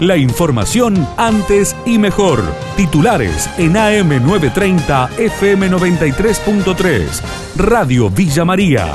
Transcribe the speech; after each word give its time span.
La 0.00 0.16
información 0.16 1.06
antes 1.16 1.76
y 1.86 1.98
mejor. 1.98 2.42
Titulares 2.76 3.48
en 3.58 3.74
AM930 3.74 5.08
FM93.3. 5.10 7.22
Radio 7.56 8.10
Villa 8.10 8.44
María. 8.44 8.92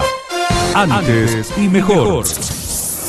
Antes 0.75 1.53
y 1.57 1.69
mejor. 1.69 2.25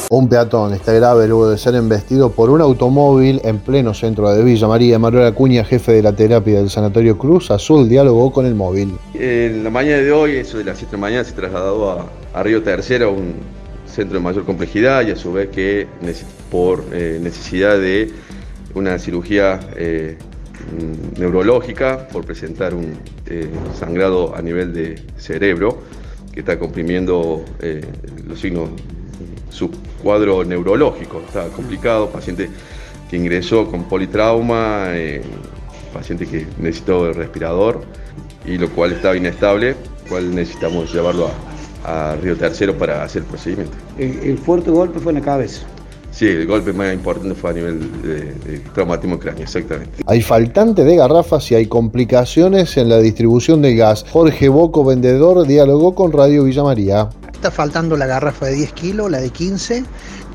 Un 0.08 0.28
peatón 0.28 0.72
está 0.72 0.92
grave 0.92 1.26
luego 1.26 1.50
de 1.50 1.58
ser 1.58 1.74
embestido 1.74 2.30
por 2.30 2.50
un 2.50 2.60
automóvil 2.60 3.40
en 3.42 3.58
pleno 3.58 3.92
centro 3.92 4.32
de 4.32 4.44
Villa 4.44 4.68
María. 4.68 5.00
Manuel 5.00 5.26
Acuña, 5.26 5.64
jefe 5.64 5.90
de 5.92 6.02
la 6.02 6.12
terapia 6.12 6.60
del 6.60 6.70
Sanatorio 6.70 7.18
Cruz 7.18 7.50
Azul, 7.50 7.88
dialogó 7.88 8.32
con 8.32 8.46
el 8.46 8.54
móvil. 8.54 8.96
En 9.14 9.64
la 9.64 9.70
mañana 9.70 9.96
de 9.98 10.12
hoy, 10.12 10.36
eso 10.36 10.58
de 10.58 10.64
las 10.64 10.78
7 10.78 10.92
de 10.92 10.96
la 10.96 11.00
mañana, 11.00 11.24
se 11.24 11.32
trasladó 11.32 11.90
a, 11.90 12.06
a 12.34 12.42
Río 12.44 12.62
Tercero, 12.62 13.10
un 13.12 13.34
centro 13.90 14.18
de 14.18 14.24
mayor 14.24 14.44
complejidad 14.44 15.06
y 15.06 15.10
a 15.10 15.16
su 15.16 15.32
vez 15.32 15.48
que 15.48 15.86
por 16.50 16.84
eh, 16.92 17.18
necesidad 17.20 17.78
de 17.78 18.10
una 18.74 18.98
cirugía 18.98 19.60
eh, 19.76 20.16
mm, 20.72 21.20
neurológica, 21.20 22.08
por 22.08 22.24
presentar 22.24 22.74
un 22.74 22.98
eh, 23.26 23.48
sangrado 23.78 24.34
a 24.36 24.42
nivel 24.42 24.72
de 24.72 25.02
cerebro 25.16 25.82
que 26.32 26.40
está 26.40 26.58
comprimiendo 26.58 27.44
los 28.28 28.40
signos, 28.40 28.70
su 29.50 29.68
cuadro 30.00 30.44
neurológico, 30.44 31.20
está 31.26 31.48
complicado, 31.48 32.08
paciente 32.08 32.48
que 33.10 33.16
ingresó 33.16 33.68
con 33.68 33.88
politrauma, 33.88 34.90
paciente 35.92 36.26
que 36.26 36.46
necesitó 36.60 37.08
el 37.08 37.16
respirador 37.16 37.82
y 38.46 38.58
lo 38.58 38.70
cual 38.70 38.92
estaba 38.92 39.16
inestable, 39.16 39.74
cual 40.08 40.32
necesitamos 40.32 40.94
llevarlo 40.94 41.26
a, 41.26 41.49
a 41.84 42.16
Río 42.20 42.36
Tercero 42.36 42.76
para 42.76 43.02
hacer 43.02 43.22
el 43.22 43.28
procedimiento. 43.28 43.72
El, 43.98 44.38
fuerte 44.38 44.70
golpe 44.70 44.98
fue 45.00 45.12
en 45.12 45.18
la 45.18 45.24
cabeza. 45.24 45.62
Sí, 46.12 46.26
el 46.26 46.46
golpe 46.46 46.72
más 46.72 46.92
importante 46.92 47.34
fue 47.34 47.50
a 47.50 47.52
nivel 47.52 48.02
de, 48.02 48.60
traumatismo 48.74 49.18
cráneo, 49.18 49.44
exactamente. 49.44 50.02
Hay 50.06 50.22
faltante 50.22 50.84
de 50.84 50.96
garrafas 50.96 51.50
y 51.52 51.54
hay 51.54 51.66
complicaciones 51.66 52.76
en 52.76 52.88
la 52.88 52.98
distribución 52.98 53.62
del 53.62 53.76
gas. 53.76 54.04
Jorge 54.10 54.48
Boco, 54.48 54.84
vendedor, 54.84 55.46
dialogó 55.46 55.94
con 55.94 56.12
Radio 56.12 56.44
Villa 56.44 56.64
María. 56.64 57.08
Está 57.32 57.50
faltando 57.50 57.96
la 57.96 58.06
garrafa 58.06 58.46
de 58.46 58.54
10 58.54 58.72
kilos, 58.72 59.10
la 59.10 59.20
de 59.20 59.30
15, 59.30 59.84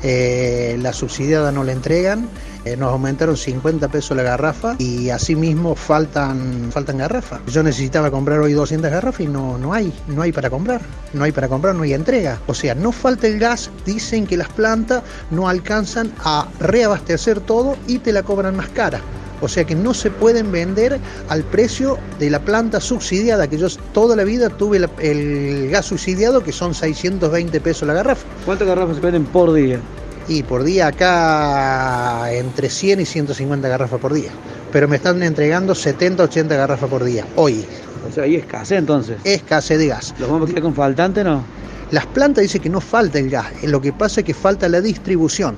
eh, 0.04 0.78
la 0.82 0.94
subsidiada 0.94 1.52
no 1.52 1.64
la 1.64 1.74
entregan 1.74 2.30
eh, 2.66 2.76
nos 2.76 2.92
aumentaron 2.92 3.38
50 3.38 3.88
pesos 3.90 4.18
la 4.18 4.24
garrafa 4.24 4.76
y 4.80 5.12
asimismo 5.12 5.76
faltan, 5.76 6.72
faltan 6.72 6.98
garrafas. 6.98 7.40
Yo 7.48 7.62
necesitaba 7.62 8.10
comprar 8.10 8.40
hoy 8.40 8.54
200 8.54 8.90
garrafas 8.90 9.22
y 9.22 9.28
no, 9.28 9.58
no 9.58 9.72
hay, 9.72 9.94
no 10.08 10.24
hay 10.24 10.32
para 10.32 10.50
comprar, 10.50 10.82
no 11.14 11.24
hay 11.24 11.32
para 11.32 11.48
comprar, 11.48 11.76
no 11.76 11.84
hay 11.84 11.94
entrega. 11.94 12.40
O 12.48 12.56
sea, 12.56 12.74
no 12.74 12.92
falta 12.92 13.28
el 13.28 13.40
gas, 13.40 13.70
dicen 13.86 14.26
que 14.26 14.36
las 14.36 14.50
plantas 14.50 15.04
no 15.30 15.48
alcanzan 15.48 16.12
a 16.24 16.48
reabastecer 16.60 17.40
todo 17.40 17.78
y 17.88 18.00
te 18.00 18.12
la 18.12 18.24
cobran 18.24 18.56
más 18.56 18.70
cara. 18.70 19.00
O 19.42 19.48
sea 19.48 19.64
que 19.66 19.76
no 19.76 19.94
se 19.94 20.10
pueden 20.10 20.52
vender 20.52 21.00
al 21.30 21.44
precio 21.44 22.00
de 22.20 22.30
la 22.30 22.40
planta 22.40 22.80
subsidiada, 22.80 23.48
que 23.48 23.58
yo 23.58 23.68
toda 23.94 24.16
la 24.16 24.24
vida 24.24 24.50
tuve 24.50 24.80
el 25.00 25.70
gas 25.70 25.86
subsidiado, 25.86 26.42
que 26.42 26.52
son 26.52 26.74
620 26.74 27.62
pesos 27.62 27.88
la 27.88 27.94
garrafa. 27.94 28.26
¿Cuántas 28.46 28.68
garrafas 28.68 28.96
se 28.96 29.02
venden 29.02 29.26
por 29.26 29.54
día? 29.54 29.80
Y 30.28 30.44
por 30.44 30.64
día 30.64 30.88
acá 30.88 32.32
entre 32.34 32.70
100 32.70 33.02
y 33.02 33.06
150 33.06 33.68
garrafas 33.68 34.00
por 34.00 34.14
día. 34.14 34.32
Pero 34.72 34.88
me 34.88 34.96
están 34.96 35.22
entregando 35.22 35.76
70, 35.76 36.24
80 36.24 36.56
garrafas 36.56 36.90
por 36.90 37.04
día, 37.04 37.26
hoy. 37.36 37.66
O 38.08 38.12
sea, 38.12 38.24
hay 38.24 38.36
escasez 38.36 38.80
entonces. 38.80 39.18
Escasez 39.24 39.78
de 39.78 39.88
gas. 39.88 40.14
¿Los 40.20 40.30
vamos 40.30 40.50
a 40.50 40.52
quedar 40.52 40.64
con 40.64 40.76
faltante 40.76 41.24
no? 41.24 41.44
Las 41.92 42.08
plantas 42.08 42.42
dicen 42.42 42.62
que 42.62 42.70
no 42.70 42.82
falta 42.82 43.20
el 43.20 43.30
gas, 43.30 43.46
lo 43.64 43.80
que 43.80 43.94
pasa 43.94 44.22
es 44.22 44.26
que 44.26 44.34
falta 44.34 44.68
la 44.68 44.82
distribución 44.82 45.56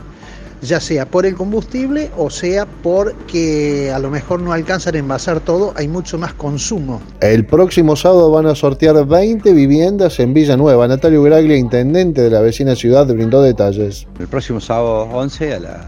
ya 0.62 0.80
sea 0.80 1.06
por 1.06 1.26
el 1.26 1.36
combustible 1.36 2.10
o 2.18 2.30
sea 2.30 2.66
porque 2.66 3.92
a 3.94 4.00
lo 4.00 4.10
mejor 4.10 4.42
no 4.42 4.54
alcanzan 4.54 4.96
a 4.96 4.98
envasar 5.00 5.40
todo, 5.40 5.74
hay 5.76 5.88
mucho 5.88 6.18
más 6.18 6.34
consumo. 6.34 7.02
El 7.22 7.46
próximo 7.46 7.96
sábado 7.96 8.32
van 8.32 8.48
a 8.48 8.56
sortear 8.56 9.06
20 9.06 9.54
viviendas 9.54 10.20
en 10.20 10.34
Villanueva. 10.34 10.88
Natalio 10.88 11.24
Graglia, 11.24 11.58
intendente 11.58 12.22
de 12.22 12.30
la 12.30 12.42
vecina 12.42 12.76
ciudad, 12.76 13.06
brindó 13.08 13.42
detalles. 13.42 14.08
El 14.20 14.28
próximo 14.28 14.60
sábado 14.60 15.04
11 15.04 15.54
a 15.54 15.60
las 15.60 15.86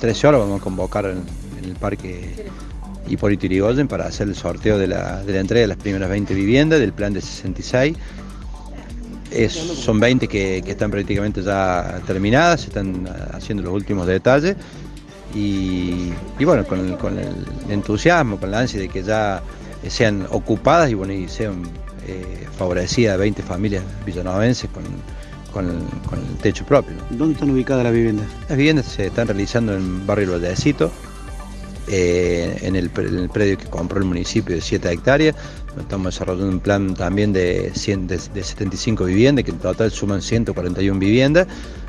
13 0.00 0.26
horas 0.26 0.40
vamos 0.40 0.60
a 0.60 0.64
convocar 0.64 1.06
en, 1.06 1.22
el 1.64 1.76
parque 1.76 2.46
Hipólito 3.08 3.46
Yrigoyen 3.46 3.86
para 3.86 4.06
hacer 4.06 4.26
el 4.28 4.34
sorteo 4.34 4.78
de 4.78 4.88
la, 4.88 5.22
de 5.22 5.32
la 5.32 5.40
entrega 5.40 5.62
de 5.62 5.68
las 5.68 5.76
primeras 5.76 6.10
20 6.10 6.34
viviendas 6.34 6.80
del 6.80 6.92
plan 6.92 7.12
de 7.12 7.20
66 7.20 7.96
son 9.48 10.00
20 10.00 10.28
que, 10.28 10.58
están 10.58 10.90
prácticamente 10.90 11.42
ya 11.42 12.00
terminadas, 12.06 12.62
se 12.62 12.66
están 12.68 13.08
haciendo 13.32 13.62
los 13.62 13.72
últimos 13.72 14.06
detalles 14.06 14.56
y, 15.34 16.12
bueno, 16.44 16.64
con 16.64 17.18
el, 17.18 17.46
entusiasmo, 17.70 18.38
con 18.38 18.50
la 18.50 18.60
ansia 18.60 18.80
de 18.80 18.88
que 18.88 19.02
ya 19.02 19.42
sean 19.88 20.26
ocupadas 20.30 20.90
y, 20.90 20.94
bueno, 20.94 21.12
y 21.12 21.28
sean 21.28 21.62
eh, 22.06 22.46
favorecidas 22.56 23.18
20 23.18 23.42
familias 23.42 23.82
villanovenses 24.04 24.68
con, 24.70 24.84
con, 25.52 25.66
el 25.68 26.36
techo 26.38 26.64
propio. 26.64 26.94
¿Dónde 27.10 27.34
están 27.34 27.50
ubicadas 27.50 27.84
las 27.84 27.92
viviendas? 27.92 28.26
Las 28.48 28.58
viviendas 28.58 28.86
se 28.86 29.06
están 29.06 29.28
realizando 29.28 29.74
en 29.74 30.06
Barrio 30.06 30.32
Vallecito, 30.32 30.90
eh, 31.88 32.58
en, 32.62 32.76
el, 32.76 32.90
predio 32.90 33.58
que 33.58 33.66
compró 33.66 33.98
el 33.98 34.04
municipio 34.04 34.54
de 34.54 34.60
7 34.60 34.90
hectáreas. 34.90 35.36
Estamos 35.78 36.14
desarrollando 36.14 36.50
un 36.50 36.60
plan 36.60 36.94
también 36.94 37.32
de, 37.32 37.70
100, 37.74 38.06
de, 38.06 38.18
75 38.18 39.04
viviendas, 39.04 39.44
que 39.44 39.50
en 39.50 39.58
total 39.58 39.90
suman 39.90 40.20
141 40.20 41.00
viviendas, 41.00 41.46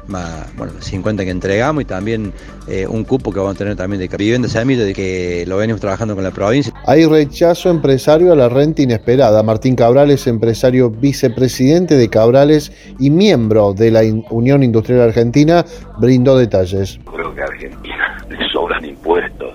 más 0.08 0.56
bueno, 0.56 0.74
50 0.80 1.26
que 1.26 1.32
entregamos 1.32 1.84
y 1.84 1.86
también 1.86 2.34
eh, 2.68 2.88
un 2.88 3.04
cupo 3.04 3.32
que 3.32 3.40
vamos 3.40 3.56
a 3.56 3.58
tener 3.58 3.76
también 3.76 4.00
de 4.00 4.08
viviendas 4.08 4.54
semillas, 4.54 4.86
de 4.86 4.94
que 4.94 5.44
lo 5.48 5.58
venimos 5.58 5.82
trabajando 5.82 6.16
con 6.16 6.24
la 6.24 6.32
provincia. 6.32 6.74
Hay 6.88 7.06
rechazo 7.06 7.70
empresario 7.70 8.32
a 8.32 8.36
la 8.38 8.48
renta 8.48 8.82
inesperada. 8.82 9.44
Martín 9.44 9.76
Cabrales, 9.76 10.28
empresario 10.28 10.90
vicepresidente 10.90 11.96
de 11.96 12.10
Cabrales 12.10 12.72
y 13.00 13.10
miembro 13.10 13.74
de 13.74 13.92
la 13.92 14.02
Unión 14.30 14.64
Industrial 14.64 15.02
Argentina, 15.02 15.66
brindó 16.00 16.38
detalles. 16.38 17.00
Creo 17.14 17.36
que 17.36 17.42
a 17.42 17.46
Argentina 17.46 18.26
le 18.30 18.50
sobran 18.50 18.86
impuestos 18.86 19.54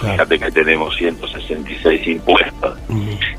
Fíjate 0.00 0.38
que 0.38 0.50
tenemos 0.50 0.96
166 0.96 2.06
impuestos. 2.06 2.78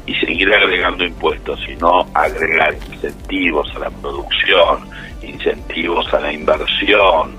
Y 0.06 0.14
seguir 0.16 0.54
agregando 0.54 1.04
impuestos 1.04 1.60
y 1.68 1.76
no 1.76 2.06
agregar 2.14 2.76
incentivos 2.92 3.70
a 3.76 3.80
la 3.80 3.90
producción, 3.90 4.88
incentivos 5.22 6.14
a 6.14 6.20
la 6.20 6.34
inversión, 6.34 7.36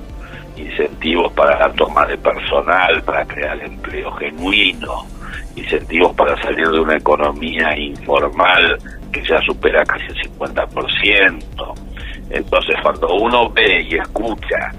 incentivos 0.57 1.33
para 1.33 1.59
la 1.59 1.73
toma 1.75 2.07
de 2.07 2.19
personal, 2.19 3.03
para 3.03 3.25
crear 3.25 3.63
empleo 3.63 4.13
genuino, 4.13 5.07
incentivos 5.57 6.15
para 6.15 6.41
salir 6.43 6.69
de 6.69 6.81
una 6.81 6.97
economía 6.97 7.77
informal 7.79 8.79
que 9.13 9.23
ya 9.25 9.41
supera 9.43 9.85
casi 9.85 10.07
el 10.07 10.33
50%. 10.33 11.75
Entonces, 12.31 12.77
cuando 12.83 13.15
uno 13.15 13.51
ve 13.51 13.83
y 13.83 13.97
escucha 13.97 14.73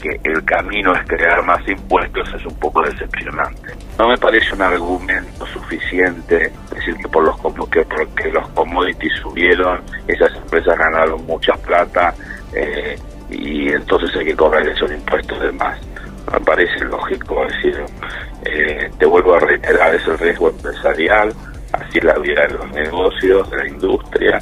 que 0.00 0.20
el 0.24 0.44
camino 0.44 0.94
es 0.94 1.06
crear 1.06 1.44
más 1.44 1.66
impuestos 1.68 2.28
es 2.34 2.44
un 2.46 2.54
poco 2.58 2.82
decepcionante. 2.82 3.72
No 3.98 4.08
me 4.08 4.16
parece 4.16 4.54
un 4.54 4.62
argumento 4.62 5.46
suficiente 5.46 6.52
decir 6.74 6.96
que 6.96 7.08
por 7.08 7.24
los 7.24 7.36
que 7.70 7.82
porque 7.82 8.30
los 8.32 8.48
commodities 8.48 9.12
subieron, 9.20 9.80
esas 10.08 10.34
empresas 10.34 10.76
ganaron 10.78 11.24
mucha 11.26 11.52
plata 11.54 12.14
eh, 12.54 12.98
y 13.28 13.68
entonces 13.68 14.14
hay 14.16 14.26
que 14.26 14.36
cobrar 14.36 14.66
esos 14.66 14.90
impuestos 14.90 15.40
de 15.40 15.52
más. 15.52 15.78
Me 16.32 16.40
parece 16.40 16.84
lógico 16.84 17.46
decir, 17.46 17.84
eh, 18.44 18.90
te 18.98 19.06
vuelvo 19.06 19.34
a 19.34 19.40
reiterar, 19.40 19.94
es 19.94 20.06
el 20.06 20.18
riesgo 20.18 20.50
empresarial, 20.50 21.32
así 21.72 22.00
la 22.00 22.14
vida 22.18 22.46
de 22.46 22.54
los 22.54 22.70
negocios, 22.72 23.50
de 23.50 23.56
la 23.56 23.68
industria. 23.68 24.38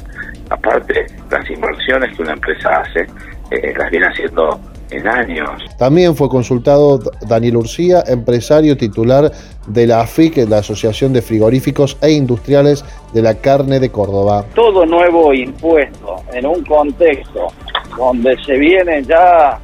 Aparte, 0.49 1.05
las 1.29 1.49
inversiones 1.49 2.15
que 2.15 2.21
una 2.23 2.33
empresa 2.33 2.69
hace, 2.81 3.05
eh, 3.51 3.73
las 3.77 3.89
viene 3.91 4.07
haciendo 4.07 4.59
en 4.91 5.07
años. 5.07 5.63
También 5.77 6.15
fue 6.15 6.29
consultado 6.29 6.99
Daniel 7.27 7.57
Urcía, 7.57 8.03
empresario 8.07 8.77
titular 8.77 9.31
de 9.67 9.87
la 9.87 10.01
AFIC, 10.01 10.49
la 10.49 10.57
Asociación 10.57 11.13
de 11.13 11.21
Frigoríficos 11.21 11.97
e 12.01 12.11
Industriales 12.11 12.83
de 13.13 13.21
la 13.21 13.35
Carne 13.35 13.79
de 13.79 13.89
Córdoba. 13.89 14.45
Todo 14.55 14.85
nuevo 14.85 15.33
impuesto 15.33 16.17
en 16.33 16.45
un 16.45 16.63
contexto 16.63 17.47
donde 17.97 18.35
se 18.43 18.57
vienen 18.57 19.05
ya 19.05 19.59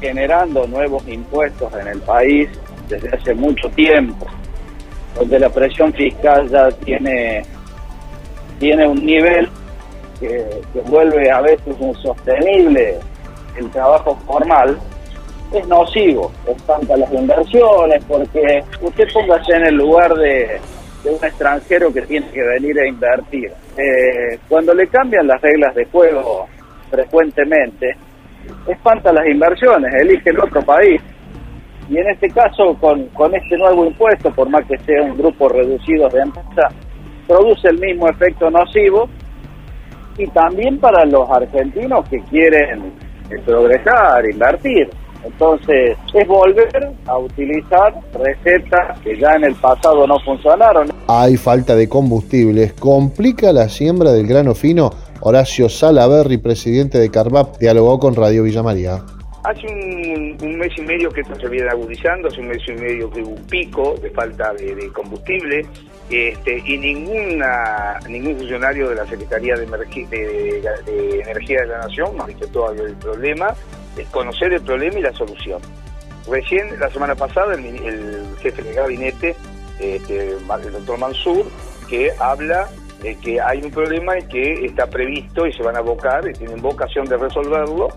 generando 0.00 0.66
nuevos 0.66 1.06
impuestos 1.08 1.72
en 1.80 1.88
el 1.88 2.00
país 2.00 2.48
desde 2.88 3.08
hace 3.10 3.34
mucho 3.34 3.68
tiempo, 3.70 4.26
donde 5.18 5.38
la 5.38 5.50
presión 5.50 5.92
fiscal 5.92 6.48
ya 6.48 6.70
tiene, 6.70 7.42
tiene 8.58 8.86
un 8.86 9.04
nivel 9.04 9.48
que, 10.20 10.44
que 10.72 10.80
vuelve 10.82 11.30
a 11.30 11.40
veces 11.40 11.76
insostenible 11.80 12.98
el 13.56 13.70
trabajo 13.70 14.16
formal 14.26 14.78
es 15.52 15.66
nocivo, 15.66 16.30
espanta 16.46 16.96
las 16.96 17.12
inversiones, 17.12 18.04
porque 18.04 18.62
usted 18.82 19.04
póngase 19.12 19.56
en 19.56 19.66
el 19.66 19.74
lugar 19.76 20.14
de, 20.14 20.60
un 21.04 21.24
extranjero 21.24 21.92
que 21.92 22.02
tiene 22.02 22.28
que 22.30 22.42
venir 22.42 22.78
a 22.80 22.86
invertir. 22.86 23.50
Eh, 23.76 24.38
cuando 24.48 24.74
le 24.74 24.86
cambian 24.88 25.26
las 25.26 25.40
reglas 25.40 25.74
de 25.74 25.86
juego 25.86 26.46
frecuentemente, 26.90 27.96
espanta 28.66 29.12
las 29.12 29.26
inversiones, 29.26 29.94
elige 29.94 30.30
el 30.30 30.40
otro 30.40 30.60
país. 30.62 31.00
Y 31.88 31.96
en 31.96 32.10
este 32.10 32.28
caso, 32.28 32.76
con, 32.78 33.06
con 33.08 33.34
este 33.34 33.56
nuevo 33.56 33.86
impuesto, 33.86 34.30
por 34.32 34.50
más 34.50 34.66
que 34.66 34.76
sea 34.78 35.02
un 35.02 35.16
grupo 35.16 35.48
reducido 35.48 36.08
de 36.10 36.20
empresas, 36.20 36.74
produce 37.26 37.68
el 37.68 37.78
mismo 37.78 38.08
efecto 38.08 38.50
nocivo 38.50 39.08
y 40.18 40.26
también 40.28 40.78
para 40.78 41.04
los 41.06 41.30
argentinos 41.30 42.06
que 42.08 42.18
quieren 42.24 42.92
progresar, 43.44 44.28
invertir. 44.30 44.90
Entonces, 45.24 45.96
es 46.14 46.28
volver 46.28 46.92
a 47.06 47.18
utilizar 47.18 47.92
recetas 48.14 48.98
que 49.00 49.18
ya 49.18 49.34
en 49.34 49.44
el 49.44 49.54
pasado 49.56 50.06
no 50.06 50.18
funcionaron. 50.20 50.88
Hay 51.08 51.36
falta 51.36 51.74
de 51.74 51.88
combustibles. 51.88 52.72
¿Complica 52.74 53.52
la 53.52 53.68
siembra 53.68 54.12
del 54.12 54.26
grano 54.26 54.54
fino? 54.54 54.90
Horacio 55.20 55.68
Salaberry, 55.68 56.38
presidente 56.38 56.98
de 56.98 57.10
Carvap, 57.10 57.58
dialogó 57.58 57.98
con 57.98 58.14
Radio 58.14 58.44
Villa 58.44 58.62
María. 58.62 59.02
Hace 59.48 59.66
un, 59.66 60.58
mes 60.58 60.76
y 60.76 60.82
medio 60.82 61.08
que 61.08 61.22
esto 61.22 61.34
se 61.40 61.48
viene 61.48 61.70
agudizando, 61.70 62.28
hace 62.28 62.42
un 62.42 62.48
mes 62.48 62.62
y 62.68 62.72
medio 62.72 63.10
que 63.10 63.22
hubo 63.22 63.30
un 63.30 63.46
pico 63.46 63.94
de 63.94 64.10
falta 64.10 64.52
de, 64.52 64.90
combustible 64.92 65.64
este, 66.10 66.62
y 66.66 66.76
ninguna 66.76 67.98
ningún 68.06 68.36
funcionario 68.36 68.90
de 68.90 68.96
la 68.96 69.06
Secretaría 69.06 69.54
de, 69.56 69.64
Energía 71.22 71.62
de 71.62 71.66
la 71.66 71.78
Nación 71.78 72.14
todavía 72.52 72.82
el 72.82 72.96
problema, 72.96 73.54
es 73.96 74.06
conocer 74.08 74.52
el 74.52 74.60
problema 74.60 74.98
y 74.98 75.02
la 75.02 75.14
solución. 75.14 75.62
Recién, 76.30 76.78
la 76.78 76.90
semana 76.90 77.14
pasada, 77.14 77.54
el, 77.54 77.64
el 77.64 78.36
jefe 78.42 78.60
de 78.60 78.74
gabinete, 78.74 79.34
este, 79.80 80.32
el 80.32 80.72
doctor 80.72 80.98
Mansur, 80.98 81.46
que 81.88 82.12
habla 82.20 82.68
de 83.00 83.14
que 83.16 83.40
hay 83.40 83.62
un 83.62 83.70
problema 83.70 84.18
y 84.18 84.24
que 84.24 84.66
está 84.66 84.90
previsto 84.90 85.46
y 85.46 85.54
se 85.54 85.62
van 85.62 85.76
a 85.76 85.78
abocar 85.78 86.28
y 86.28 86.34
tienen 86.34 86.60
vocación 86.60 87.06
de 87.06 87.16
resolverlo, 87.16 87.88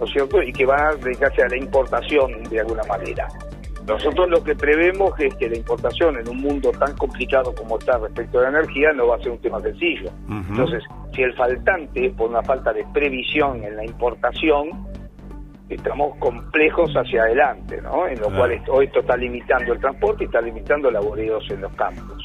¿no 0.00 0.06
es 0.06 0.12
cierto? 0.12 0.42
Y 0.42 0.52
que 0.52 0.66
van 0.66 0.80
a 0.80 0.94
dedicarse 0.94 1.42
a 1.42 1.48
la 1.48 1.56
importación 1.56 2.42
de 2.44 2.60
alguna 2.60 2.82
manera. 2.84 3.28
Nosotros 3.86 4.28
lo 4.28 4.42
que 4.42 4.56
prevemos 4.56 5.12
es 5.20 5.32
que 5.36 5.48
la 5.48 5.56
importación 5.56 6.18
en 6.18 6.28
un 6.28 6.38
mundo 6.38 6.72
tan 6.72 6.96
complicado 6.96 7.54
como 7.54 7.78
está 7.78 7.98
respecto 7.98 8.40
a 8.40 8.42
la 8.42 8.48
energía 8.48 8.92
no 8.92 9.06
va 9.06 9.16
a 9.16 9.18
ser 9.20 9.30
un 9.30 9.38
tema 9.38 9.60
sencillo. 9.60 10.10
Uh 10.28 10.32
-huh. 10.32 10.48
Entonces, 10.50 10.82
si 11.14 11.22
el 11.22 11.32
faltante 11.34 12.06
es 12.06 12.12
por 12.14 12.28
una 12.28 12.42
falta 12.42 12.72
de 12.72 12.84
previsión 12.92 13.62
en 13.62 13.76
la 13.76 13.84
importación, 13.84 14.70
estamos 15.68 16.16
complejos 16.18 16.92
hacia 16.94 17.22
adelante, 17.22 17.80
¿no? 17.80 18.08
En 18.08 18.20
lo 18.20 18.28
cual 18.30 18.52
esto, 18.52 18.72
hoy 18.72 18.86
esto 18.86 19.00
está 19.00 19.16
limitando 19.16 19.72
el 19.72 19.80
transporte 19.80 20.24
y 20.24 20.26
está 20.26 20.40
limitando 20.40 20.90
laboreos 20.90 21.48
en 21.50 21.60
los 21.60 21.72
campos. 21.74 22.24